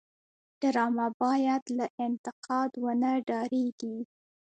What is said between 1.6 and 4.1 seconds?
له انتقاد ونه وډاريږي